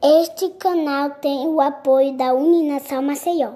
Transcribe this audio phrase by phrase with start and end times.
[0.00, 3.54] Este canal tem o apoio da Uninação Maceió.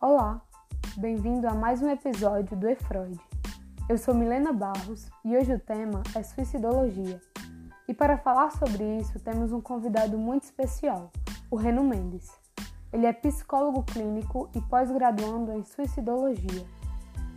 [0.00, 0.42] Olá,
[0.96, 3.16] bem-vindo a mais um episódio do E-Freud.
[3.88, 7.20] Eu sou Milena Barros e hoje o tema é suicidologia.
[7.86, 11.12] E para falar sobre isso, temos um convidado muito especial,
[11.48, 12.28] o Reno Mendes.
[12.92, 16.66] Ele é psicólogo clínico e pós-graduando em suicidologia.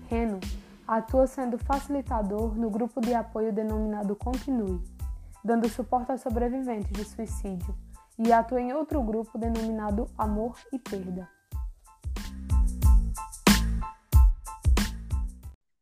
[0.10, 0.40] Reno
[0.88, 4.80] atua sendo facilitador no grupo de apoio denominado Continue,
[5.44, 7.76] dando suporte aos sobreviventes de suicídio,
[8.20, 11.28] e atua em outro grupo denominado Amor e Perda.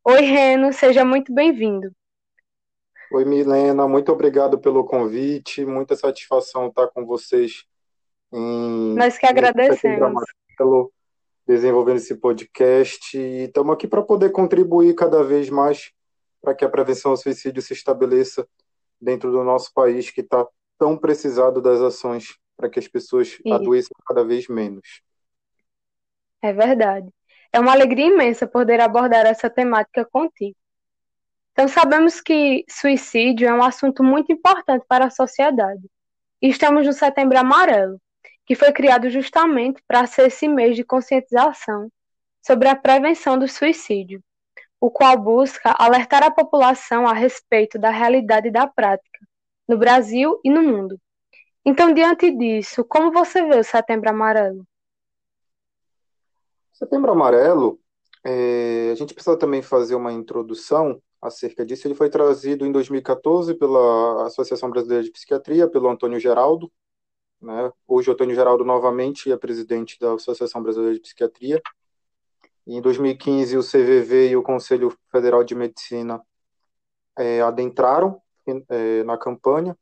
[0.05, 1.91] Oi, Reno, seja muito bem-vindo.
[3.11, 7.65] Oi, Milena, muito obrigado pelo convite, muita satisfação estar com vocês
[8.31, 8.95] em.
[8.95, 10.23] Nós que agradecemos.
[10.57, 10.92] Pelo
[11.45, 15.91] desenvolvendo esse podcast e estamos aqui para poder contribuir cada vez mais
[16.41, 18.47] para que a prevenção ao suicídio se estabeleça
[18.99, 20.45] dentro do nosso país que está
[20.77, 25.01] tão precisado das ações para que as pessoas adoeçam cada vez menos.
[26.41, 27.07] É verdade.
[27.51, 30.55] É uma alegria imensa poder abordar essa temática contigo.
[31.51, 35.83] Então, sabemos que suicídio é um assunto muito importante para a sociedade.
[36.41, 38.01] E estamos no Setembro Amarelo,
[38.45, 41.89] que foi criado justamente para ser esse mês de conscientização
[42.41, 44.21] sobre a prevenção do suicídio,
[44.79, 49.19] o qual busca alertar a população a respeito da realidade da prática,
[49.67, 50.99] no Brasil e no mundo.
[51.65, 54.67] Então, diante disso, como você vê o Setembro Amarelo?
[56.73, 57.79] Setembro Amarelo,
[58.25, 61.87] é, a gente precisa também fazer uma introdução acerca disso.
[61.87, 66.69] Ele foi trazido em 2014 pela Associação Brasileira de Psiquiatria, pelo Antônio Geraldo.
[67.43, 67.69] Né?
[67.85, 71.61] Hoje, Antônio Geraldo novamente é presidente da Associação Brasileira de Psiquiatria.
[72.65, 76.21] Em 2015, o CVV e o Conselho Federal de Medicina
[77.17, 78.21] é, adentraram
[78.69, 79.77] é, na campanha.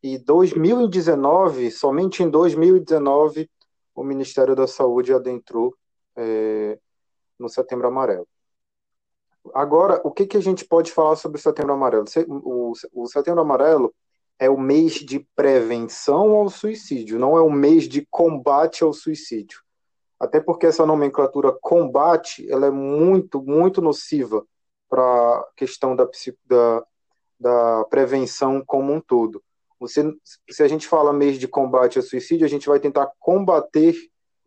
[0.00, 3.50] E 2019, somente em 2019,
[3.92, 5.74] o Ministério da Saúde adentrou
[6.14, 6.78] é,
[7.36, 8.26] no Setembro Amarelo.
[9.52, 12.04] Agora, o que, que a gente pode falar sobre o Setembro Amarelo?
[12.28, 13.92] O, o Setembro Amarelo
[14.40, 19.60] é o mês de prevenção ao suicídio, não é o mês de combate ao suicídio.
[20.18, 24.42] Até porque essa nomenclatura combate, ela é muito, muito nociva
[24.88, 26.08] para a questão da,
[26.46, 26.84] da,
[27.38, 29.42] da prevenção como um todo.
[29.78, 30.02] Você,
[30.48, 33.94] se a gente fala mês de combate ao suicídio, a gente vai tentar combater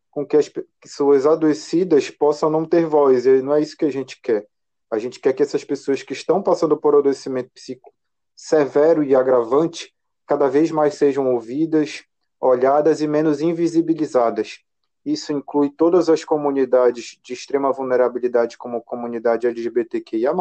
[0.09, 0.49] com que as
[0.81, 4.47] pessoas adoecidas possam não ter voz, e não é isso que a gente quer.
[4.89, 7.93] A gente quer que essas pessoas que estão passando por adoecimento psíquico
[8.35, 9.93] severo e agravante
[10.25, 12.03] cada vez mais sejam ouvidas,
[12.39, 14.59] olhadas e menos invisibilizadas.
[15.05, 20.31] Isso inclui todas as comunidades de extrema vulnerabilidade, como a comunidade LGBTQIA,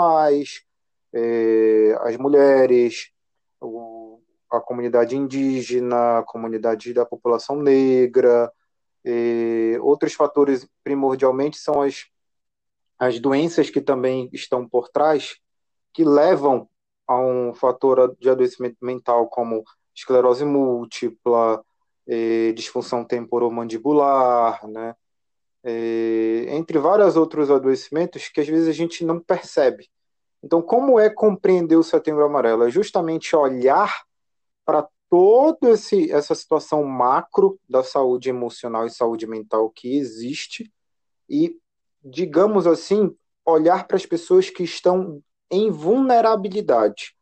[1.12, 3.10] é, as mulheres,
[4.50, 8.52] a comunidade indígena, a comunidade da população negra,
[9.04, 12.06] e outros fatores, primordialmente, são as,
[12.98, 15.38] as doenças que também estão por trás,
[15.92, 16.68] que levam
[17.12, 19.64] a um fator de adoecimento mental, como
[19.94, 21.62] esclerose múltipla,
[22.06, 24.94] eh, disfunção temporomandibular, né?
[25.64, 29.88] Eh, entre vários outros adoecimentos que às vezes a gente não percebe.
[30.42, 32.64] Então, como é compreender o Setembro Amarelo?
[32.64, 34.02] É justamente olhar
[34.64, 40.72] para toda essa situação macro da saúde emocional e saúde mental que existe
[41.28, 41.56] e,
[42.02, 43.14] digamos assim,
[43.44, 45.22] olhar para as pessoas que estão
[45.52, 47.14] em vulnerabilidade.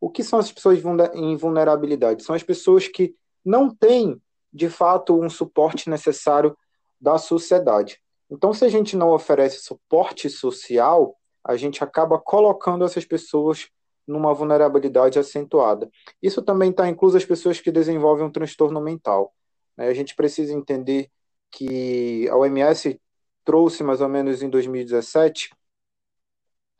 [0.00, 0.82] O que são as pessoas
[1.14, 2.24] em vulnerabilidade?
[2.24, 3.14] São as pessoas que
[3.44, 4.20] não têm,
[4.52, 6.56] de fato, um suporte necessário
[7.00, 8.00] da sociedade.
[8.28, 13.68] Então, se a gente não oferece suporte social, a gente acaba colocando essas pessoas
[14.06, 15.88] numa vulnerabilidade acentuada.
[16.20, 19.32] Isso também está incluso as pessoas que desenvolvem um transtorno mental.
[19.76, 19.88] Né?
[19.88, 21.08] A gente precisa entender
[21.52, 23.00] que a OMS
[23.44, 25.50] trouxe mais ou menos em 2017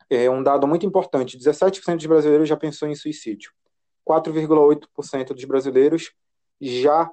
[0.09, 3.51] é um dado muito importante: 17% dos brasileiros já pensou em suicídio,
[4.07, 6.11] 4,8% dos brasileiros
[6.59, 7.09] já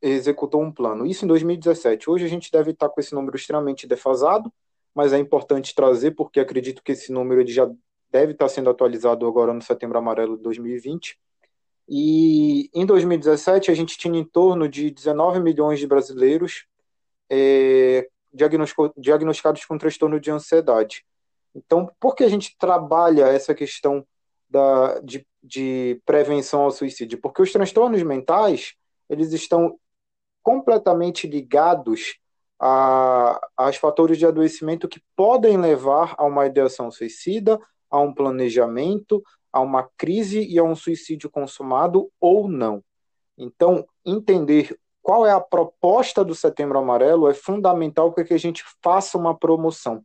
[0.00, 1.06] executou um plano.
[1.06, 2.10] Isso em 2017.
[2.10, 4.52] Hoje a gente deve estar com esse número extremamente defasado,
[4.94, 7.70] mas é importante trazer porque acredito que esse número ele já
[8.10, 11.18] deve estar sendo atualizado agora no Setembro Amarelo de 2020.
[11.88, 16.66] E em 2017 a gente tinha em torno de 19 milhões de brasileiros
[17.30, 18.08] é,
[18.96, 21.04] diagnosticados com transtorno de ansiedade.
[21.56, 24.06] Então, por que a gente trabalha essa questão
[24.48, 27.18] da, de, de prevenção ao suicídio?
[27.18, 28.74] Porque os transtornos mentais
[29.08, 29.78] eles estão
[30.42, 32.18] completamente ligados
[32.60, 37.58] a, as fatores de adoecimento que podem levar a uma ideação suicida,
[37.90, 42.82] a um planejamento, a uma crise e a um suicídio consumado ou não.
[43.38, 48.62] Então, entender qual é a proposta do Setembro Amarelo é fundamental para que a gente
[48.82, 50.04] faça uma promoção.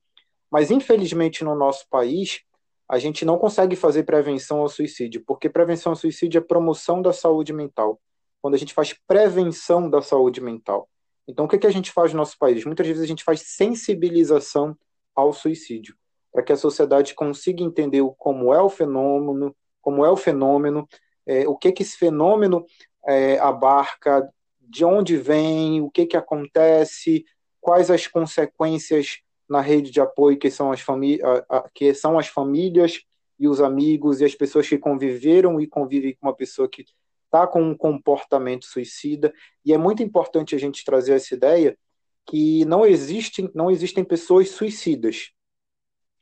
[0.51, 2.42] Mas, infelizmente, no nosso país,
[2.88, 7.13] a gente não consegue fazer prevenção ao suicídio, porque prevenção ao suicídio é promoção da
[7.13, 8.01] saúde mental.
[8.42, 10.89] Quando a gente faz prevenção da saúde mental.
[11.27, 12.65] Então, o que, que a gente faz no nosso país?
[12.65, 14.75] Muitas vezes a gente faz sensibilização
[15.15, 15.95] ao suicídio,
[16.33, 20.88] para que a sociedade consiga entender como é o fenômeno, como é o fenômeno,
[21.25, 22.65] é, o que, que esse fenômeno
[23.07, 24.27] é, abarca,
[24.59, 27.25] de onde vem, o que, que acontece,
[27.59, 29.19] quais as consequências
[29.51, 30.81] na rede de apoio que são as,
[31.74, 33.01] que são as famílias
[33.38, 36.86] e os amigos e as pessoas que conviveram e convivem com uma pessoa que
[37.25, 39.33] está com um comportamento suicida.
[39.65, 41.77] E é muito importante a gente trazer essa ideia
[42.25, 45.31] que não existem, não existem pessoas suicidas.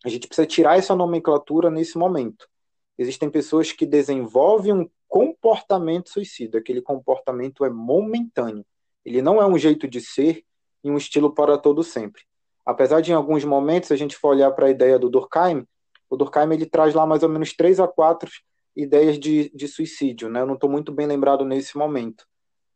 [0.04, 2.50] A gente precisa tirar essa nomenclatura nesse momento.
[2.98, 6.58] Existem pessoas que desenvolvem um comportamento suicida.
[6.58, 8.66] Aquele comportamento é momentâneo.
[9.06, 10.44] Ele não é um jeito de ser
[10.84, 12.24] e um estilo para todo sempre.
[12.70, 15.66] Apesar de em alguns momentos a gente for olhar para a ideia do Durkheim,
[16.08, 18.30] o Durkheim ele traz lá mais ou menos três a quatro
[18.76, 20.42] ideias de, de suicídio, né?
[20.42, 22.26] Eu não estou muito bem lembrado nesse momento.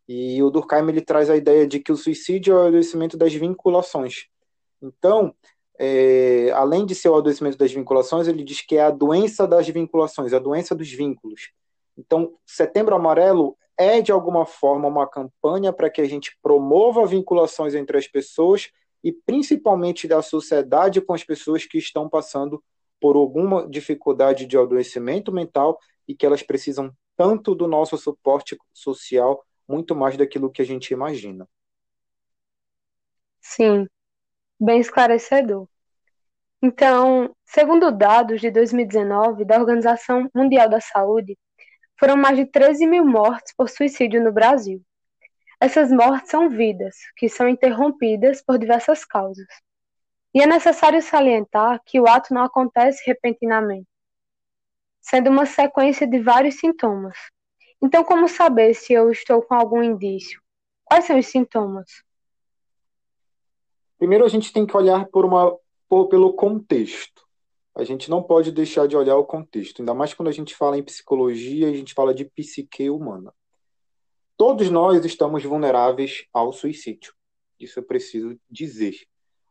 [0.07, 3.35] E o Durkheim ele traz a ideia de que o suicídio é o adoecimento das
[3.35, 4.25] vinculações.
[4.81, 5.31] Então,
[5.77, 9.69] é, além de ser o adoecimento das vinculações, ele diz que é a doença das
[9.69, 11.51] vinculações, a doença dos vínculos.
[11.95, 17.75] Então, Setembro Amarelo é, de alguma forma, uma campanha para que a gente promova vinculações
[17.75, 18.71] entre as pessoas
[19.03, 22.63] e, principalmente, da sociedade com as pessoas que estão passando
[22.99, 25.77] por alguma dificuldade de adoecimento mental
[26.07, 30.91] e que elas precisam tanto do nosso suporte social, muito mais daquilo que a gente
[30.91, 31.47] imagina.
[33.41, 33.87] Sim,
[34.59, 35.67] bem esclarecedor.
[36.61, 41.37] Então, segundo dados de 2019 da Organização Mundial da Saúde,
[41.99, 44.81] foram mais de 13 mil mortes por suicídio no Brasil.
[45.63, 49.47] Essas mortes são vidas que são interrompidas por diversas causas.
[50.33, 53.87] E é necessário salientar que o ato não acontece repentinamente,
[54.99, 57.17] sendo uma sequência de vários sintomas.
[57.81, 60.41] Então, como saber se eu estou com algum indício?
[60.83, 61.89] Quais são os sintomas?
[63.97, 65.57] Primeiro, a gente tem que olhar por uma,
[65.87, 67.23] por, pelo contexto.
[67.73, 70.77] A gente não pode deixar de olhar o contexto, ainda mais quando a gente fala
[70.77, 73.33] em psicologia a gente fala de psique humana.
[74.35, 77.13] Todos nós estamos vulneráveis ao suicídio.
[77.59, 78.95] Isso eu preciso dizer.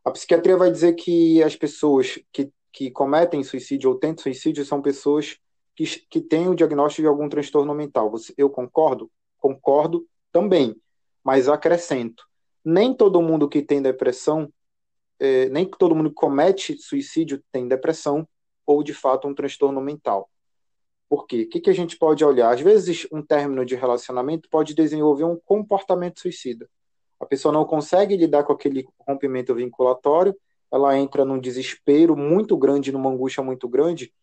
[0.03, 4.81] A psiquiatria vai dizer que as pessoas que, que cometem suicídio ou tentam suicídio são
[4.81, 5.37] pessoas
[5.75, 8.11] que, que têm o diagnóstico de algum transtorno mental.
[8.37, 9.09] Eu concordo?
[9.37, 10.75] Concordo também,
[11.23, 12.25] mas acrescento.
[12.63, 14.51] Nem todo mundo que tem depressão,
[15.19, 18.27] é, nem todo mundo que comete suicídio tem depressão
[18.65, 20.29] ou de fato um transtorno mental.
[21.13, 21.43] Por quê?
[21.43, 22.51] O que, que a gente pode olhar?
[22.51, 26.67] Às vezes, um término de relacionamento pode desenvolver um comportamento suicida
[27.23, 30.35] a pessoa não consegue lidar com aquele rompimento vinculatório,
[30.71, 34.13] ela entra num desespero muito grande, numa angústia muito grande,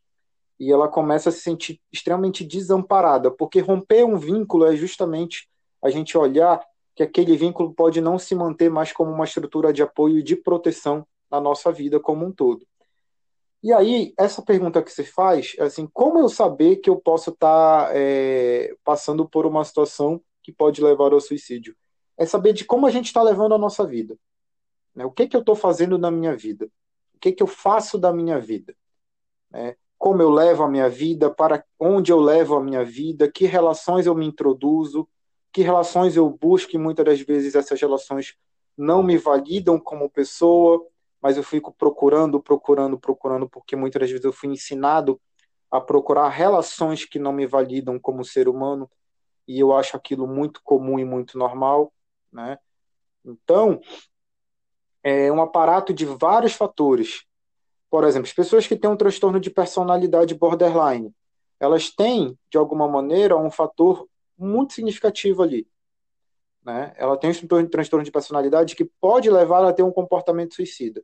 [0.58, 5.48] e ela começa a se sentir extremamente desamparada, porque romper um vínculo é justamente
[5.82, 6.62] a gente olhar
[6.94, 10.36] que aquele vínculo pode não se manter mais como uma estrutura de apoio e de
[10.36, 12.66] proteção na nossa vida como um todo.
[13.62, 17.30] E aí, essa pergunta que você faz, é assim, como eu saber que eu posso
[17.30, 21.76] estar tá, é, passando por uma situação que pode levar ao suicídio?
[22.20, 24.14] é saber de como a gente está levando a nossa vida.
[24.94, 25.06] Né?
[25.06, 26.66] O que, que eu estou fazendo na minha vida?
[27.14, 28.76] O que, que eu faço da minha vida?
[29.50, 29.74] Né?
[29.96, 31.30] Como eu levo a minha vida?
[31.30, 33.30] Para onde eu levo a minha vida?
[33.32, 35.08] Que relações eu me introduzo?
[35.50, 36.76] Que relações eu busco?
[36.76, 38.34] E muitas das vezes essas relações
[38.76, 40.86] não me validam como pessoa,
[41.22, 45.20] mas eu fico procurando, procurando, procurando, porque muitas das vezes eu fui ensinado
[45.70, 48.90] a procurar relações que não me validam como ser humano,
[49.46, 51.92] e eu acho aquilo muito comum e muito normal.
[52.32, 52.58] Né?
[53.24, 53.80] Então,
[55.02, 57.24] é um aparato de vários fatores.
[57.90, 61.12] Por exemplo, as pessoas que têm um transtorno de personalidade borderline,
[61.58, 64.08] elas têm, de alguma maneira, um fator
[64.38, 65.66] muito significativo ali.
[66.64, 66.94] Né?
[66.96, 71.02] Ela tem um transtorno de personalidade que pode levar a ter um comportamento suicida.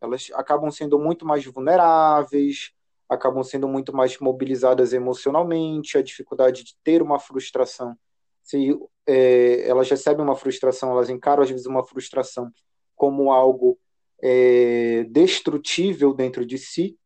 [0.00, 2.72] Elas acabam sendo muito mais vulneráveis,
[3.08, 7.96] acabam sendo muito mais mobilizadas emocionalmente, a dificuldade de ter uma frustração
[8.42, 8.76] se
[9.06, 12.50] é, elas recebem uma frustração, elas encaram às vezes uma frustração
[12.96, 13.78] como algo
[14.22, 16.98] é, destrutível dentro de si,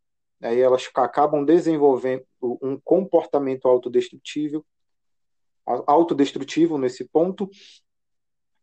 [0.43, 4.65] aí elas acabam desenvolvendo um comportamento autodestrutível,
[5.67, 7.49] autodestrutivo nesse ponto,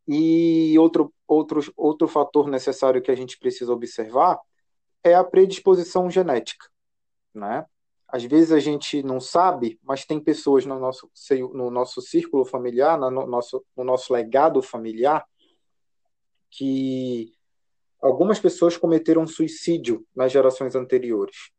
[0.07, 4.39] E outro, outro, outro fator necessário que a gente precisa observar
[5.03, 6.67] é a predisposição genética.
[7.33, 7.65] Né?
[8.07, 11.09] Às vezes a gente não sabe, mas tem pessoas no nosso,
[11.53, 15.25] no nosso círculo familiar, no nosso, no nosso legado familiar,
[16.49, 17.31] que
[18.01, 21.51] algumas pessoas cometeram suicídio nas gerações anteriores.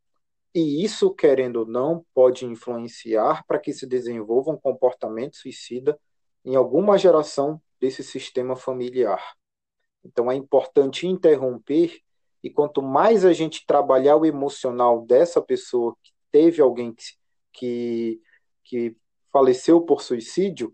[0.55, 5.99] E isso, querendo ou não, pode influenciar para que se desenvolva um comportamento suicida
[6.45, 9.35] em alguma geração desse sistema familiar.
[10.05, 12.01] Então é importante interromper
[12.41, 17.13] e quanto mais a gente trabalhar o emocional dessa pessoa que teve alguém que,
[17.53, 18.21] que,
[18.63, 18.97] que
[19.33, 20.73] faleceu por suicídio,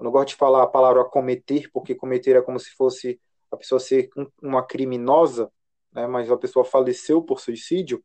[0.00, 3.20] eu não gosto de falar a palavra cometer, porque cometer é como se fosse
[3.52, 4.10] a pessoa ser
[4.42, 5.50] uma criminosa,
[5.92, 8.04] né, mas a pessoa faleceu por suicídio,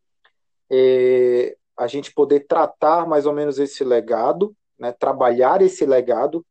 [0.71, 6.45] é, a gente poder tratar mais ou menos esse legado, né, trabalhar esse legado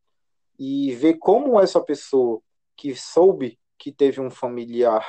[0.57, 2.41] e ver como essa pessoa
[2.75, 5.05] que soube que teve um familiar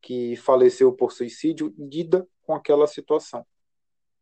[0.00, 3.46] que faleceu por suicídio lida com aquela situação.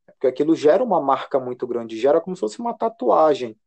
[0.07, 3.59] Porque aquilo gera uma marca muito grande, gera como se fosse uma tatuagem.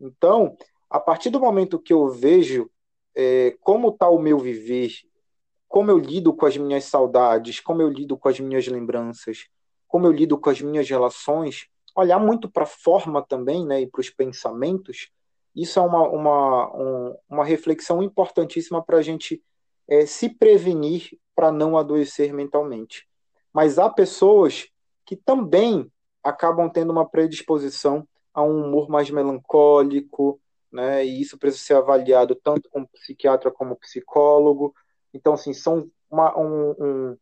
[0.00, 0.56] Então,
[0.88, 2.70] a partir do momento que eu vejo
[3.14, 4.92] é, como está o meu viver,
[5.66, 9.48] como eu lido com as minhas saudades, como eu lido com as minhas lembranças,
[9.86, 13.86] como eu lido com as minhas relações, olhar muito para a forma também, né, e
[13.86, 15.10] para os pensamentos,
[15.62, 19.42] isso é uma, uma, um, uma reflexão importantíssima para a gente
[19.88, 23.08] é, se prevenir para não adoecer mentalmente.
[23.52, 24.68] Mas há pessoas
[25.04, 25.90] que também
[26.22, 31.04] acabam tendo uma predisposição a um humor mais melancólico, né?
[31.04, 34.74] E isso precisa ser avaliado tanto como psiquiatra como psicólogo.
[35.12, 37.16] Então, assim, são uma, um, um,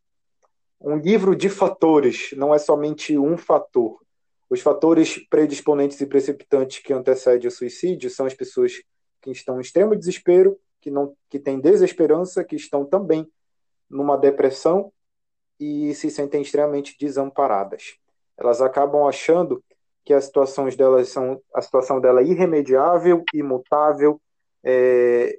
[0.81, 4.01] um livro de fatores, não é somente um fator.
[4.49, 8.83] Os fatores predisponentes e precipitantes que antecedem o suicídio são as pessoas
[9.21, 13.29] que estão em extremo desespero, que não que têm desesperança, que estão também
[13.91, 14.93] numa depressão
[15.59, 17.97] e se sentem extremamente desamparadas.
[18.37, 19.63] Elas acabam achando
[20.05, 24.21] que as situações delas são a situação dela é irremediável, imutável,
[24.65, 25.37] é,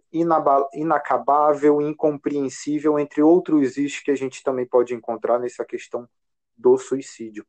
[0.73, 6.07] inacabável, incompreensível, entre outros issues que a gente também pode encontrar nessa questão
[6.57, 7.45] do suicídio.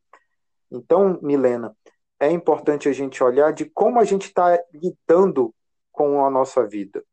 [0.70, 1.76] Então, Milena,
[2.20, 5.54] é importante a gente olhar de como a gente está lidando
[5.92, 7.04] com a nossa vida.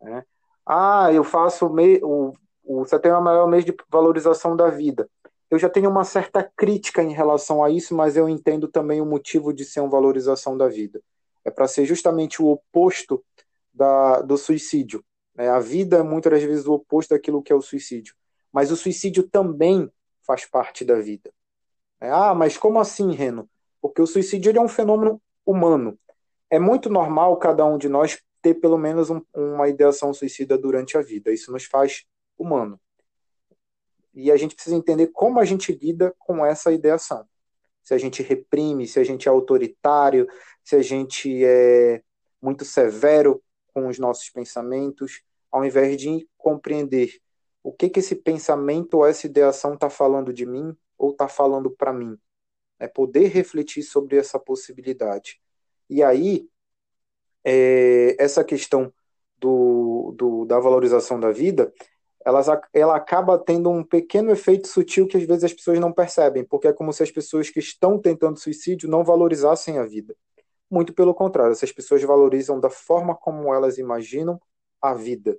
[0.00, 0.24] Né?
[0.66, 2.00] Ah, eu faço me...
[2.02, 2.32] o,
[2.64, 5.08] o setembro é o mês de valorização da vida.
[5.50, 9.06] Eu já tenho uma certa crítica em relação a isso, mas eu entendo também o
[9.06, 11.02] motivo de ser uma valorização da vida.
[11.44, 13.24] É para ser justamente o oposto
[13.74, 15.04] da, do suicídio.
[15.34, 15.48] Né?
[15.48, 18.14] A vida é muitas das vezes o oposto daquilo que é o suicídio.
[18.52, 19.90] Mas o suicídio também
[20.24, 21.32] faz parte da vida.
[22.00, 23.48] É, ah, mas como assim, Reno?
[23.80, 25.98] Porque o suicídio é um fenômeno humano.
[26.48, 30.96] É muito normal cada um de nós ter pelo menos um, uma ideação suicida durante
[30.96, 31.30] a vida.
[31.30, 32.04] Isso nos faz
[32.38, 32.80] humano.
[34.14, 37.24] E a gente precisa entender como a gente lida com essa ideação.
[37.82, 40.26] Se a gente reprime, se a gente é autoritário,
[40.64, 42.02] se a gente é
[42.40, 43.42] muito severo
[43.72, 47.20] com os nossos pensamentos, ao invés de compreender
[47.62, 51.70] o que, que esse pensamento ou essa ideação está falando de mim ou está falando
[51.70, 52.18] para mim.
[52.78, 55.40] É poder refletir sobre essa possibilidade.
[55.88, 56.46] E aí,
[57.42, 58.92] é, essa questão
[59.38, 61.72] do, do, da valorização da vida,
[62.22, 62.42] ela,
[62.74, 66.68] ela acaba tendo um pequeno efeito sutil que às vezes as pessoas não percebem, porque
[66.68, 70.14] é como se as pessoas que estão tentando suicídio não valorizassem a vida.
[70.70, 74.38] Muito pelo contrário, essas pessoas valorizam da forma como elas imaginam
[74.82, 75.38] a vida.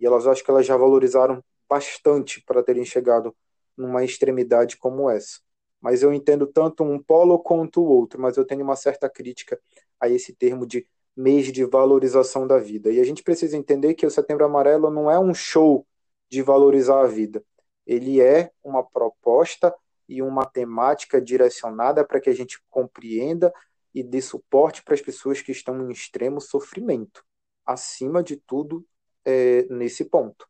[0.00, 3.34] E elas acham que elas já valorizaram bastante para terem chegado
[3.76, 5.40] numa extremidade como essa.
[5.80, 9.60] Mas eu entendo tanto um polo quanto o outro, mas eu tenho uma certa crítica
[10.00, 12.90] a esse termo de mês de valorização da vida.
[12.90, 15.86] E a gente precisa entender que o Setembro Amarelo não é um show
[16.28, 17.42] de valorizar a vida.
[17.86, 19.74] Ele é uma proposta
[20.08, 23.52] e uma temática direcionada para que a gente compreenda
[23.94, 27.24] e dê suporte para as pessoas que estão em extremo sofrimento.
[27.64, 28.84] Acima de tudo,
[29.24, 30.46] é, nesse ponto.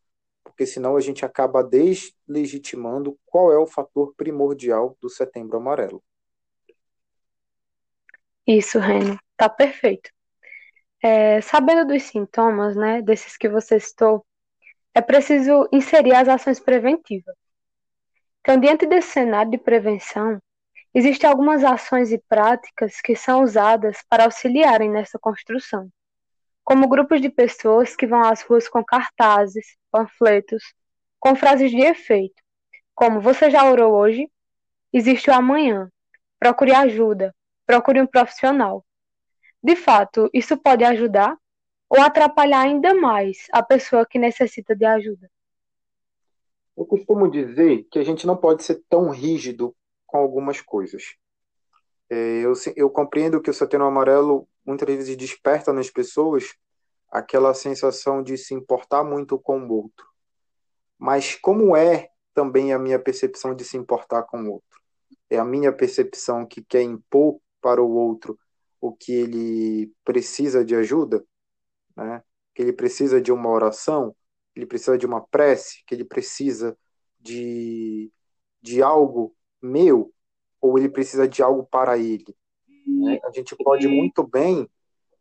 [0.56, 6.02] Porque senão a gente acaba deslegitimando qual é o fator primordial do setembro amarelo.
[8.46, 10.10] Isso, Reno, tá perfeito.
[11.02, 14.24] É, sabendo dos sintomas, né, desses que você citou,
[14.94, 17.36] é preciso inserir as ações preventivas.
[18.40, 20.40] Então, diante desse cenário de prevenção,
[20.94, 25.90] existem algumas ações e práticas que são usadas para auxiliarem nessa construção,
[26.66, 30.74] como grupos de pessoas que vão às ruas com cartazes, panfletos,
[31.20, 32.42] com frases de efeito,
[32.92, 34.28] como Você já orou hoje?
[34.92, 35.88] Existe o amanhã.
[36.40, 37.32] Procure ajuda.
[37.64, 38.84] Procure um profissional.
[39.62, 41.36] De fato, isso pode ajudar
[41.88, 45.30] ou atrapalhar ainda mais a pessoa que necessita de ajuda?
[46.76, 49.72] Eu costumo dizer que a gente não pode ser tão rígido
[50.04, 51.14] com algumas coisas.
[52.10, 56.54] É, eu, eu compreendo que o Setembro Amarelo muitas vezes desperta nas pessoas
[57.10, 60.06] aquela sensação de se importar muito com o outro.
[60.98, 64.80] Mas como é também a minha percepção de se importar com o outro?
[65.30, 68.38] É a minha percepção que quer impor para o outro
[68.80, 71.24] o que ele precisa de ajuda,
[71.96, 72.22] né?
[72.54, 74.14] que ele precisa de uma oração,
[74.52, 76.76] que ele precisa de uma prece, que ele precisa
[77.18, 78.10] de,
[78.62, 80.12] de algo meu,
[80.60, 82.34] ou ele precisa de algo para ele.
[82.86, 83.18] Né?
[83.24, 84.68] A gente pode muito bem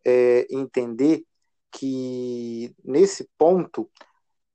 [0.05, 1.24] é, entender
[1.72, 3.89] que nesse ponto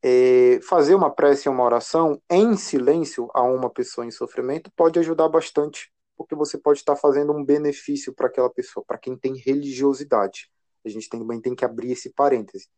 [0.02, 4.98] é, fazer uma prece e uma oração em silêncio a uma pessoa em sofrimento pode
[4.98, 9.36] ajudar bastante, porque você pode estar fazendo um benefício para aquela pessoa, para quem tem
[9.36, 10.50] religiosidade.
[10.84, 12.68] A gente também tem que abrir esse parêntese.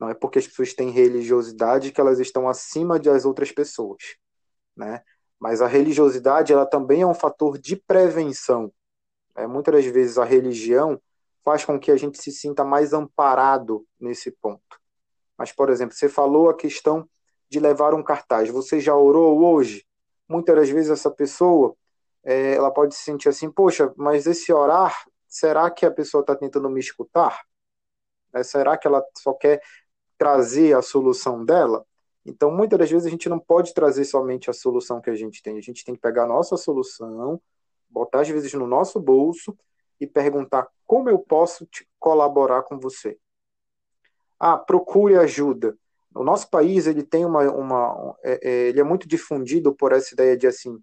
[0.00, 4.02] Não é porque as pessoas têm religiosidade que elas estão acima das outras pessoas,
[4.76, 5.02] né?
[5.38, 8.72] Mas a religiosidade ela também é um fator de prevenção.
[9.36, 11.00] É, muitas das vezes a religião
[11.44, 14.80] faz com que a gente se sinta mais amparado nesse ponto.
[15.36, 17.08] Mas, por exemplo, você falou a questão
[17.48, 18.48] de levar um cartaz.
[18.48, 19.84] Você já orou hoje?
[20.28, 21.74] Muitas das vezes essa pessoa
[22.24, 26.36] é, ela pode se sentir assim, poxa, mas esse orar, será que a pessoa está
[26.36, 27.42] tentando me escutar?
[28.32, 29.60] É, será que ela só quer
[30.16, 31.84] trazer a solução dela?
[32.24, 35.42] Então, muitas das vezes a gente não pode trazer somente a solução que a gente
[35.42, 35.58] tem.
[35.58, 37.40] A gente tem que pegar a nossa solução,
[37.92, 39.56] botar às vezes no nosso bolso
[40.00, 41.68] e perguntar como eu posso
[41.98, 43.18] colaborar com você.
[44.38, 45.76] Ah, procure ajuda.
[46.14, 50.12] O nosso país ele tem uma, uma é, é, ele é muito difundido por essa
[50.12, 50.82] ideia de assim,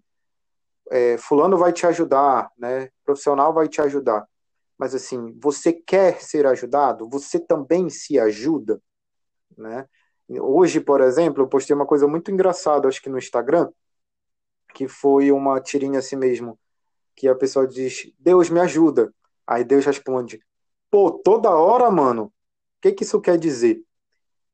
[0.90, 2.88] é, fulano vai te ajudar, né?
[3.04, 4.26] Profissional vai te ajudar.
[4.78, 7.08] Mas assim, você quer ser ajudado?
[7.10, 8.80] Você também se ajuda,
[9.56, 9.86] né?
[10.28, 13.68] Hoje, por exemplo, eu postei uma coisa muito engraçada, acho que no Instagram,
[14.72, 16.58] que foi uma tirinha assim mesmo
[17.20, 19.12] que a pessoa diz: Deus me ajuda.
[19.46, 20.42] Aí Deus responde:
[20.90, 22.24] Pô, toda hora, mano.
[22.24, 22.32] O
[22.80, 23.84] que, que isso quer dizer?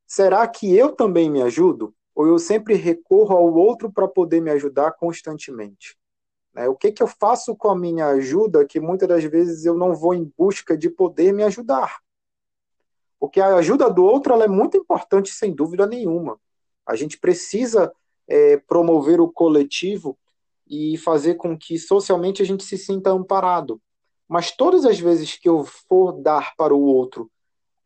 [0.04, 1.94] Será que eu também me ajudo?
[2.12, 5.96] Ou eu sempre recorro ao outro para poder me ajudar constantemente?
[6.52, 6.68] Né?
[6.68, 9.94] O que, que eu faço com a minha ajuda que muitas das vezes eu não
[9.94, 12.00] vou em busca de poder me ajudar?
[13.20, 16.40] Porque a ajuda do outro é muito importante, sem dúvida nenhuma.
[16.84, 17.92] A gente precisa
[18.26, 20.18] é, promover o coletivo
[20.68, 23.80] e fazer com que socialmente a gente se sinta amparado.
[24.28, 27.30] Mas todas as vezes que eu for dar para o outro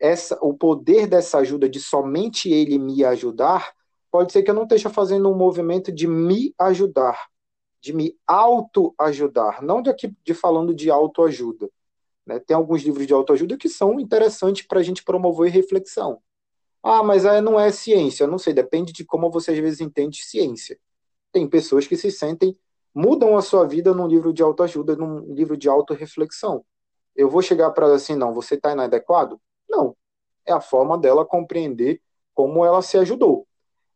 [0.00, 3.70] essa, o poder dessa ajuda de somente ele me ajudar,
[4.10, 7.28] pode ser que eu não esteja fazendo um movimento de me ajudar,
[7.82, 11.70] de me auto-ajudar, não de, aqui, de falando de autoajuda.
[12.26, 12.38] Né?
[12.38, 16.22] Tem alguns livros de autoajuda que são interessantes para a gente promover reflexão.
[16.82, 18.26] Ah, mas não é ciência.
[18.26, 20.78] Não sei, depende de como você às vezes entende ciência.
[21.30, 22.56] Tem pessoas que se sentem
[22.94, 26.64] mudam a sua vida num livro de autoajuda, num livro de autorreflexão.
[27.14, 29.40] Eu vou chegar para assim, não, você está inadequado?
[29.68, 29.96] Não.
[30.46, 32.00] É a forma dela compreender
[32.34, 33.46] como ela se ajudou.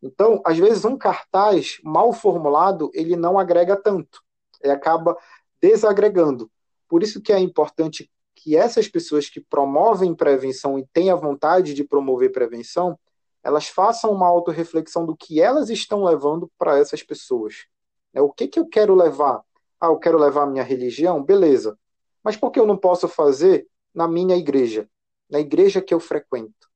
[0.02, 4.22] Então, às vezes, um cartaz mal formulado, ele não agrega tanto.
[4.62, 5.16] Ele acaba
[5.60, 6.50] desagregando.
[6.88, 11.72] Por isso que é importante que essas pessoas que promovem prevenção e têm a vontade
[11.72, 12.98] de promover prevenção,
[13.42, 17.66] elas façam uma autorreflexão do que elas estão levando para essas pessoas.
[18.14, 19.42] É, o que, que eu quero levar?
[19.80, 21.22] Ah, eu quero levar a minha religião?
[21.22, 21.76] Beleza.
[22.22, 24.88] Mas por que eu não posso fazer na minha igreja?
[25.28, 26.68] Na igreja que eu frequento.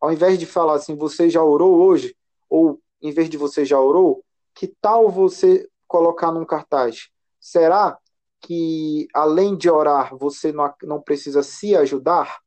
[0.00, 2.16] Ao invés de falar assim, você já orou hoje?
[2.48, 7.08] Ou, em vez de você já orou, que tal você colocar num cartaz?
[7.38, 7.98] Será
[8.40, 12.40] que, além de orar, você não, não precisa se ajudar?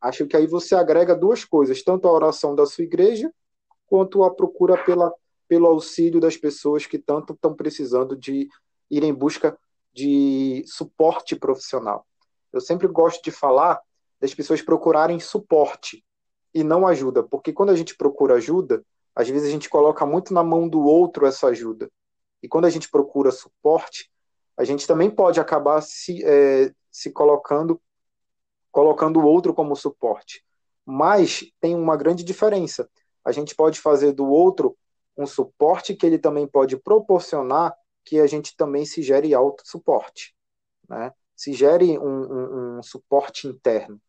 [0.00, 3.32] Acho que aí você agrega duas coisas, tanto a oração da sua igreja,
[3.86, 5.12] quanto a procura pela
[5.50, 8.48] pelo auxílio das pessoas que tanto estão precisando de
[8.88, 9.58] ir em busca
[9.92, 12.06] de suporte profissional.
[12.52, 13.80] Eu sempre gosto de falar
[14.20, 16.04] das pessoas procurarem suporte
[16.54, 20.32] e não ajuda, porque quando a gente procura ajuda, às vezes a gente coloca muito
[20.32, 21.90] na mão do outro essa ajuda.
[22.40, 24.08] E quando a gente procura suporte,
[24.56, 27.80] a gente também pode acabar se, é, se colocando
[28.70, 30.44] colocando o outro como suporte.
[30.86, 32.88] Mas tem uma grande diferença.
[33.24, 34.76] A gente pode fazer do outro
[35.16, 40.34] um suporte que ele também pode proporcionar que a gente também se gere auto-suporte,
[40.88, 41.12] né?
[41.36, 44.00] se gere um, um, um suporte interno.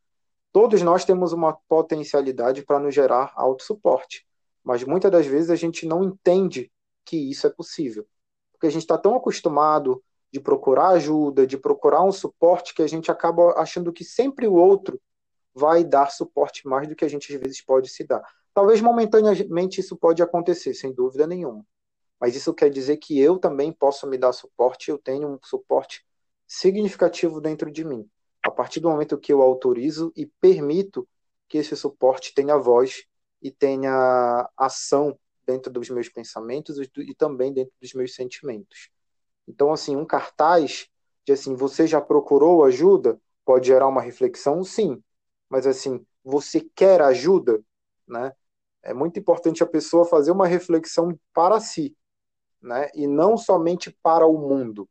[0.51, 4.25] Todos nós temos uma potencialidade para nos gerar auto-suporte,
[4.63, 6.71] mas muitas das vezes a gente não entende
[7.05, 8.05] que isso é possível,
[8.51, 12.87] porque a gente está tão acostumado de procurar ajuda, de procurar um suporte, que a
[12.87, 14.99] gente acaba achando que sempre o outro
[15.53, 18.23] vai dar suporte mais do que a gente às vezes pode se dar.
[18.53, 21.65] Talvez momentaneamente isso pode acontecer, sem dúvida nenhuma.
[22.19, 26.05] Mas isso quer dizer que eu também posso me dar suporte, eu tenho um suporte
[26.47, 28.07] significativo dentro de mim.
[28.43, 31.07] A partir do momento que eu autorizo e permito
[31.47, 33.05] que esse suporte tenha voz
[33.41, 38.89] e tenha ação dentro dos meus pensamentos e também dentro dos meus sentimentos.
[39.47, 40.87] Então, assim, um cartaz
[41.25, 43.19] de assim, você já procurou ajuda?
[43.43, 45.01] Pode gerar uma reflexão, sim.
[45.49, 47.61] Mas assim, você quer ajuda,
[48.07, 48.33] né?
[48.84, 51.96] É muito importante a pessoa fazer uma reflexão para si,
[52.62, 52.89] né?
[52.96, 54.89] E não somente para o mundo.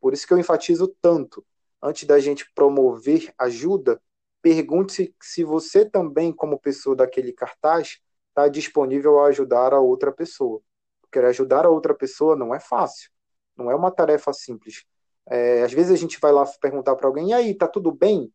[0.00, 1.44] Por isso que eu enfatizo tanto.
[1.82, 4.00] Antes da gente promover ajuda,
[4.42, 10.60] pergunte-se se você também, como pessoa daquele cartaz, está disponível a ajudar a outra pessoa.
[11.00, 13.10] Porque ajudar a outra pessoa não é fácil,
[13.56, 14.84] não é uma tarefa simples.
[15.26, 18.32] É, às vezes a gente vai lá perguntar para alguém, e aí, tá tudo bem?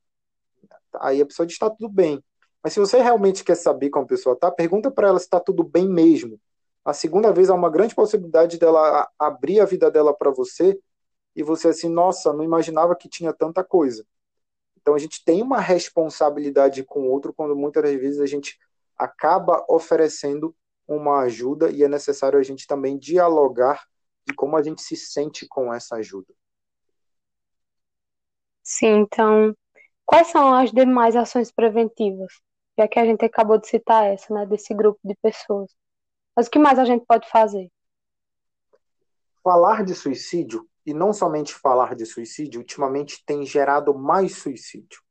[0.99, 2.23] Aí a pessoa diz, tá tudo bem.
[2.63, 5.39] Mas se você realmente quer saber como a pessoa tá, pergunta para ela se está
[5.39, 6.39] tudo bem mesmo.
[6.85, 10.79] A segunda vez há uma grande possibilidade dela abrir a vida dela para você
[11.35, 14.05] e você assim, nossa, não imaginava que tinha tanta coisa.
[14.79, 18.57] Então a gente tem uma responsabilidade com o outro quando muitas das vezes a gente
[18.97, 20.55] acaba oferecendo
[20.87, 23.85] uma ajuda e é necessário a gente também dialogar
[24.25, 26.33] de como a gente se sente com essa ajuda.
[28.61, 29.55] Sim, então,
[30.05, 32.33] quais são as demais ações preventivas?
[32.77, 35.71] Já que a gente acabou de citar essa, né, desse grupo de pessoas.
[36.35, 37.71] Mas o que mais a gente pode fazer?
[39.43, 45.01] Falar de suicídio, e não somente falar de suicídio, ultimamente tem gerado mais suicídio.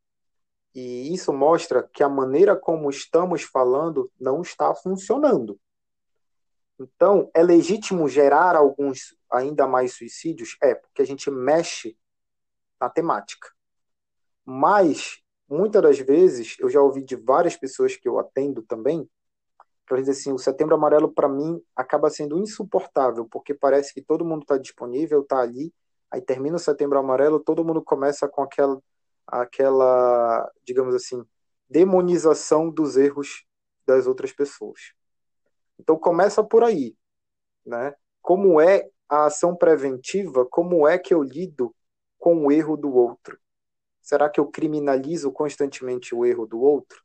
[0.75, 5.61] E isso mostra que a maneira como estamos falando não está funcionando.
[6.81, 10.57] Então, é legítimo gerar alguns ainda mais suicídios?
[10.63, 11.97] É, porque a gente mexe
[12.81, 13.49] na temática.
[14.45, 15.22] Mas,
[15.53, 19.05] muitas das vezes, eu já ouvi de várias pessoas que eu atendo também,
[19.87, 24.01] que elas dizem assim, o Setembro Amarelo, para mim, acaba sendo insuportável, porque parece que
[24.03, 25.73] todo mundo está disponível, está ali,
[26.11, 28.81] aí termina o Setembro Amarelo, todo mundo começa com aquela
[29.27, 31.25] aquela, digamos assim,
[31.69, 33.45] demonização dos erros
[33.87, 34.93] das outras pessoas.
[35.79, 36.95] Então começa por aí,
[37.65, 37.95] né?
[38.21, 40.47] Como é a ação preventiva?
[40.47, 41.75] Como é que eu lido
[42.19, 43.39] com o erro do outro?
[44.03, 47.03] Será que eu criminalizo constantemente o erro do outro?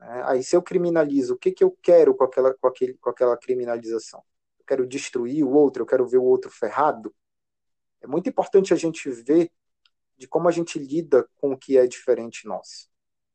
[0.00, 3.10] É, aí se eu criminalizo, o que, que eu quero com aquela, com, aquele, com
[3.10, 4.22] aquela criminalização?
[4.58, 7.14] Eu quero destruir o outro, eu quero ver o outro ferrado?
[8.00, 9.50] É muito importante a gente ver
[10.16, 12.88] de como a gente lida com o que é diferente nosso.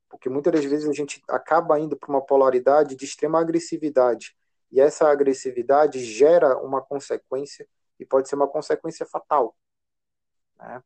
[0.08, 4.36] Porque muitas das vezes a gente acaba indo para uma polaridade de extrema agressividade.
[4.72, 7.68] E essa agressividade gera uma consequência,
[8.00, 9.56] e pode ser uma consequência fatal.
[10.58, 10.82] Né?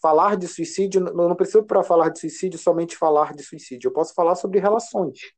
[0.00, 3.88] Falar de suicídio, não preciso para falar de suicídio somente falar de suicídio.
[3.88, 5.32] Eu posso falar sobre relações.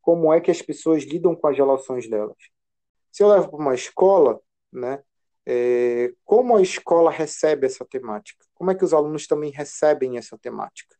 [0.00, 2.36] Como é que as pessoas lidam com as relações delas.
[3.12, 4.40] Se eu levo para uma escola,
[4.72, 5.02] né,
[5.46, 8.44] é, como a escola recebe essa temática?
[8.54, 10.94] Como é que os alunos também recebem essa temática?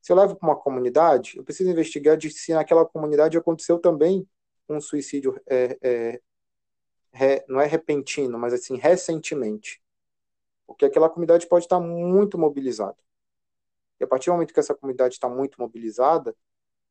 [0.00, 4.28] Se eu levo para uma comunidade, eu preciso investigar de se naquela comunidade aconteceu também
[4.68, 6.20] um suicídio, é,
[7.12, 9.81] é, não é repentino, mas assim, recentemente.
[10.66, 12.96] Porque aquela comunidade pode estar muito mobilizada.
[14.00, 16.34] E a partir do momento que essa comunidade está muito mobilizada,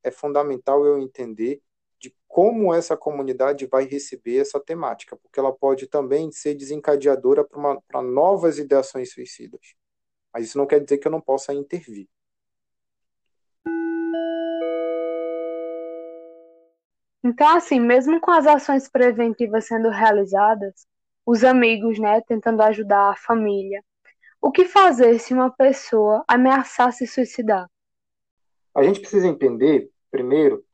[0.04, 1.62] é fundamental eu entender
[2.00, 8.02] de como essa comunidade vai receber essa temática, porque ela pode também ser desencadeadora para
[8.02, 9.76] novas ideações suicidas.
[10.34, 12.10] Mas isso não quer dizer que eu não possa intervir.
[17.24, 20.88] Então, assim, mesmo com as ações preventivas sendo realizadas,
[21.26, 23.84] os amigos, né, tentando ajudar a família,
[24.42, 27.70] o que fazer se uma pessoa ameaçar se suicidar?
[28.74, 30.66] A gente precisa entender, primeiro,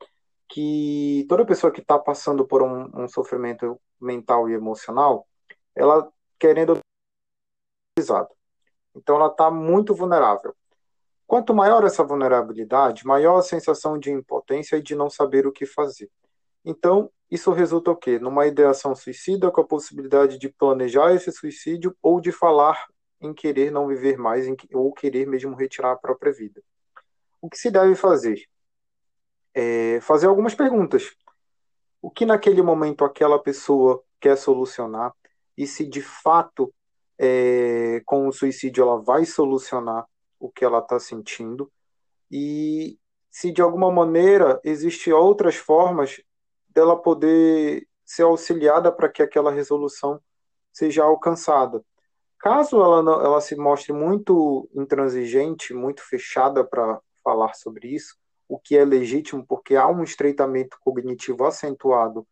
[0.48, 5.26] que toda pessoa que está passando por um, um, sofrimento mental e emocional,
[5.74, 6.78] ela querendo
[8.94, 10.54] então ela está muito vulnerável.
[11.26, 15.66] Quanto maior essa vulnerabilidade, maior a sensação de impotência e de não saber o que
[15.66, 16.08] fazer.
[16.68, 18.18] Então, isso resulta o quê?
[18.18, 22.86] Numa ideação suicida com a possibilidade de planejar esse suicídio ou de falar
[23.20, 26.62] em querer não viver mais ou querer mesmo retirar a própria vida.
[27.40, 28.46] O que se deve fazer?
[29.58, 31.10] é, fazer algumas perguntas.
[32.00, 35.12] O que naquele momento aquela pessoa quer solucionar
[35.56, 36.72] e se de fato
[37.18, 40.06] é, com o suicídio ela vai solucionar
[40.38, 41.70] o que ela está sentindo
[42.30, 42.96] e
[43.30, 46.22] se de alguma maneira existem outras formas
[46.78, 50.20] dela poder ser auxiliada para que aquela resolução
[50.72, 51.84] seja alcançada.
[52.38, 58.16] Caso ela, ela se mostre muito intransigente, muito fechada para falar sobre isso,
[58.48, 62.24] o que é legítimo, porque há um estreitamento cognitivo acentuado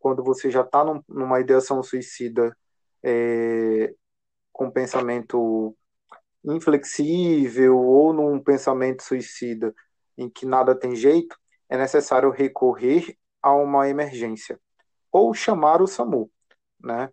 [0.00, 2.56] quando você já está num, numa ideação suicida
[3.04, 3.94] é,
[4.52, 5.76] com pensamento
[6.44, 9.72] inflexível ou num pensamento suicida
[10.18, 11.36] em que nada tem jeito,
[11.68, 14.58] é necessário recorrer a uma emergência
[15.10, 16.30] ou chamar o SAMU,
[16.80, 17.10] né?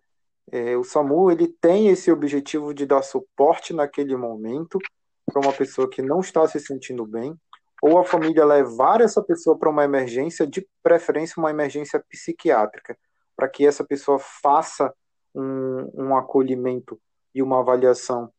[0.50, 4.78] É, o SAMU ele tem esse objetivo de dar suporte naquele momento
[5.26, 7.38] para uma pessoa que não está se sentindo bem,
[7.80, 12.98] ou a família levar essa pessoa para uma emergência, de preferência uma emergência psiquiátrica,
[13.36, 14.92] para que essa pessoa faça
[15.34, 17.00] um, um acolhimento
[17.34, 18.32] e uma avaliação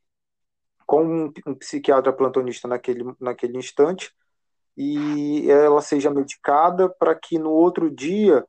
[0.85, 4.13] com um, um psiquiatra plantonista naquele, naquele instante
[4.75, 8.45] e ela seja medicada para que no outro dia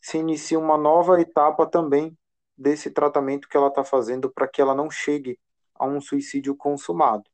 [0.00, 2.16] se inicie uma nova etapa também
[2.56, 5.38] desse tratamento que ela está fazendo para que ela não chegue
[5.74, 7.24] a um suicídio consumado.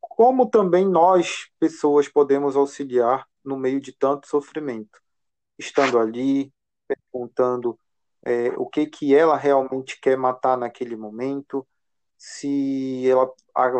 [0.00, 5.00] Como também nós, pessoas, podemos auxiliar no meio de tanto sofrimento,
[5.58, 6.52] estando ali,
[6.86, 7.78] perguntando
[8.24, 11.66] é, o que que ela realmente quer matar naquele momento,
[12.16, 13.32] se ela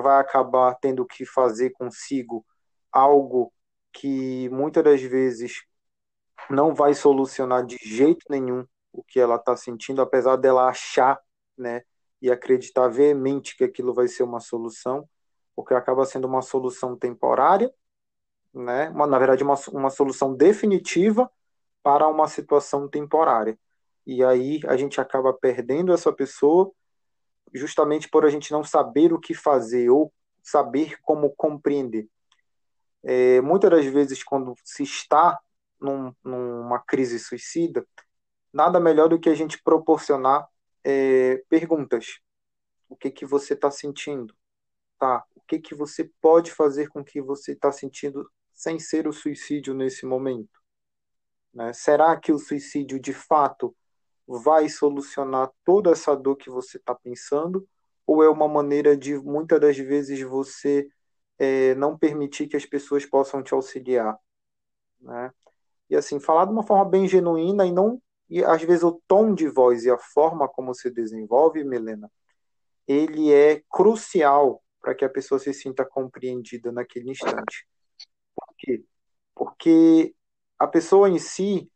[0.02, 2.44] vai acabar tendo que fazer consigo
[2.92, 3.52] algo
[3.92, 5.62] que muitas das vezes
[6.50, 11.18] não vai solucionar de jeito nenhum o que ela está sentindo, apesar dela achar,
[11.56, 11.82] né,
[12.20, 15.08] e acreditar veemente que aquilo vai ser uma solução,
[15.56, 17.72] porque acaba sendo uma solução temporária,
[18.52, 21.30] né, uma, na verdade uma, uma solução definitiva
[21.82, 23.58] para uma situação temporária.
[24.06, 26.70] E aí a gente acaba perdendo essa pessoa
[27.54, 32.08] justamente por a gente não saber o que fazer ou saber como compreender.
[33.02, 35.38] É, muitas das vezes, quando se está
[35.80, 37.86] num, numa crise suicida,
[38.52, 40.46] nada melhor do que a gente proporcionar
[40.84, 42.20] é, perguntas.
[42.88, 44.34] O que que você está sentindo?
[44.98, 45.24] Tá?
[45.34, 49.74] O que que você pode fazer com que você está sentindo sem ser o suicídio
[49.74, 50.60] nesse momento?
[51.52, 51.72] Né?
[51.72, 53.74] Será que o suicídio de fato
[54.26, 57.66] vai solucionar toda essa dor que você está pensando?
[58.06, 60.88] Ou é uma maneira de muitas das vezes você
[61.38, 64.18] é, não permitir que as pessoas possam te auxiliar?
[65.00, 65.32] Né?
[65.90, 68.00] E assim, falar de uma forma bem genuína e não
[68.32, 72.10] e às vezes o tom de voz e a forma como se desenvolve, Milena,
[72.88, 77.68] ele é crucial para que a pessoa se sinta compreendida naquele instante.
[78.34, 78.82] Por quê?
[79.34, 80.14] Porque
[80.58, 81.70] a pessoa em si,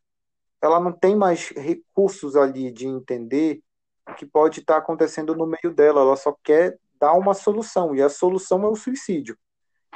[0.59, 3.61] ela não tem mais recursos ali de entender
[4.09, 8.01] o que pode estar acontecendo no meio dela, ela só quer dar uma solução, e
[8.01, 9.37] a solução é o suicídio.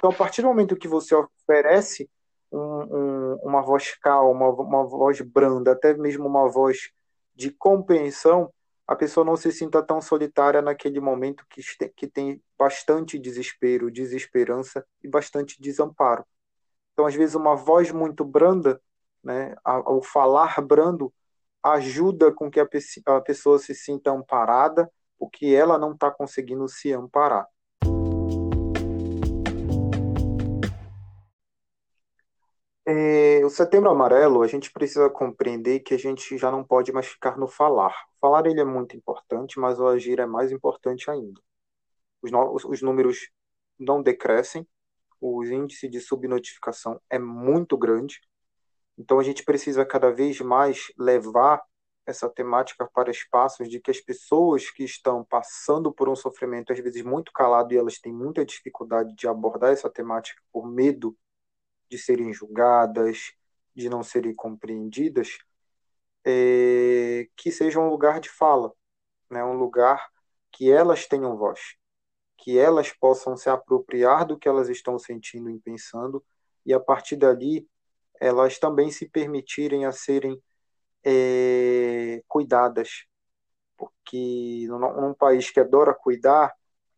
[0.02, 2.10] Então, a partir do momento que você oferece
[2.52, 6.90] um, um, uma voz calma, uma, voz branda, até mesmo uma voz
[7.36, 8.52] de compreensão,
[8.88, 11.62] a pessoa não se sinta tão solitária naquele momento que,
[11.96, 16.26] que tem bastante desespero, desesperança e bastante desamparo.
[16.94, 18.82] Então, às vezes, uma voz muito branda,
[19.24, 21.14] né, ao falar brando,
[21.62, 22.68] ajuda com que a,
[23.22, 27.46] pessoa se sinta amparada, porque ela não está conseguindo se amparar.
[32.94, 37.08] É, o Setembro Amarelo, a gente precisa compreender que a gente já não pode mais
[37.08, 37.96] ficar no falar.
[38.20, 41.40] Falar ele é muito importante, mas o agir é mais importante ainda.
[42.22, 43.30] Os, no, os números
[43.80, 44.68] não decrescem,
[45.22, 48.20] o índice de subnotificação é muito grande,
[48.98, 51.62] então a gente precisa cada vez mais levar
[52.06, 56.80] essa temática para espaços de que as pessoas que estão passando por um sofrimento às
[56.80, 61.16] vezes muito calado e elas têm muita dificuldade de abordar essa temática por medo
[61.92, 63.34] de serem julgadas,
[63.76, 65.38] de não serem compreendidas,
[66.26, 68.72] é, que seja um lugar de fala,
[69.30, 69.44] né?
[69.44, 70.10] um lugar
[70.52, 71.76] que elas tenham voz,
[72.38, 76.24] que elas possam se apropriar do que elas estão sentindo e pensando,
[76.66, 77.68] e a partir dali
[78.20, 80.42] elas também se permitirem a serem
[81.04, 83.06] é, cuidadas,
[83.76, 86.54] porque num, país que adora cuidar,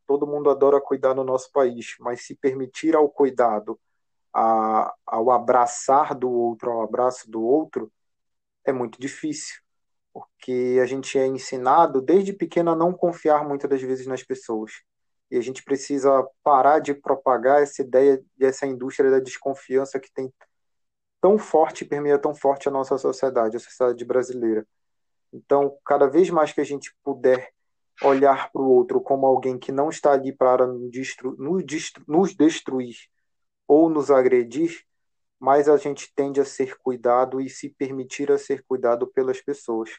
[0.06, 3.79] todo mundo adora cuidar no nosso país, mas se permitir ao cuidado
[4.34, 7.91] a, ao abraçar do outro, ao abraço do outro,
[8.65, 9.56] é muito difícil,
[10.13, 14.72] porque a gente é ensinado desde pequeno a não confiar muitas das vezes nas pessoas.
[15.30, 20.32] E a gente precisa parar de propagar essa ideia dessa indústria da desconfiança que tem
[21.19, 24.67] tão forte, permeia tão forte a nossa sociedade, a sociedade brasileira.
[25.32, 27.52] Então, cada vez mais que a gente puder
[28.04, 32.96] olhar para o outro como alguém que não está ali para nos destruir,
[33.73, 34.86] ou nos agredir,
[35.39, 39.89] mais a gente tende a ser cuidado e se permitir a ser cuidado pelas pessoas.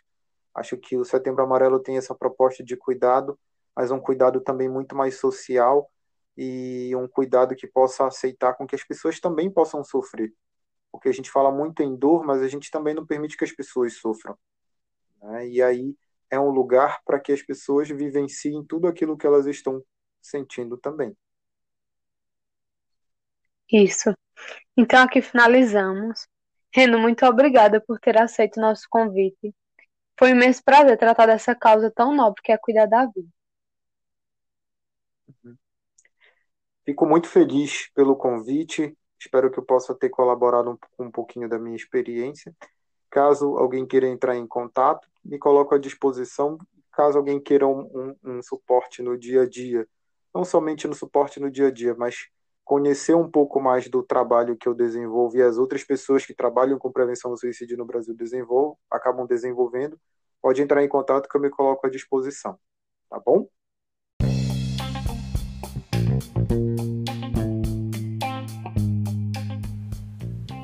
[0.55, 3.37] Acho que o Setembro Amarelo tem essa proposta de cuidado,
[3.75, 5.91] mas um cuidado também muito mais social
[6.37, 10.33] e um cuidado que possa aceitar com que as pessoas também possam sofrer.
[10.93, 13.51] Porque a gente fala muito em dor, mas a gente também não permite que as
[13.51, 14.39] pessoas sofram.
[15.21, 15.49] Né?
[15.49, 15.97] E aí
[16.31, 19.83] é um lugar para que as pessoas vivenciem tudo aquilo que elas estão
[20.23, 21.17] sentindo também.
[23.71, 24.15] Isso.
[24.77, 26.27] Então aqui finalizamos.
[26.73, 29.55] Reno, muito obrigada por ter aceito nosso convite.
[30.19, 33.29] Foi um imenso prazer tratar dessa causa tão nobre que é cuidar da vida.
[36.85, 38.97] Fico muito feliz pelo convite.
[39.19, 42.55] Espero que eu possa ter colaborado um, um pouquinho da minha experiência.
[43.09, 46.59] Caso alguém queira entrar em contato, me coloco à disposição.
[46.93, 49.87] Caso alguém queira um, um, um suporte no dia a dia,
[50.35, 52.29] não somente no suporte no dia a dia, mas
[52.65, 56.79] conhecer um pouco mais do trabalho que eu desenvolvo e as outras pessoas que trabalham
[56.79, 60.01] com prevenção do suicídio no Brasil desenvolvam, acabam desenvolvendo,
[60.41, 62.59] pode entrar em contato que eu me coloco à disposição.
[63.11, 63.47] Tá bom?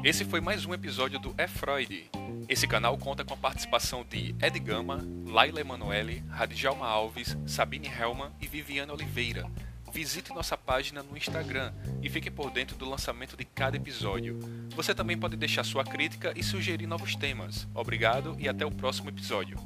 [0.02, 2.10] Esse foi mais um episódio do É Freud.
[2.48, 8.32] Esse canal conta com a participação de Ed Gama, Laila Emanuele, Radjalma Alves, Sabine Helman
[8.40, 9.46] e Viviane Oliveira
[9.92, 11.72] visite nossa página no Instagram
[12.03, 14.38] e fique por dentro do lançamento de cada episódio.
[14.74, 17.66] Você também pode deixar sua crítica e sugerir novos temas.
[17.74, 19.59] Obrigado e até o próximo episódio.